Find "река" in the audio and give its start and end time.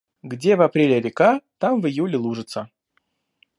0.99-1.41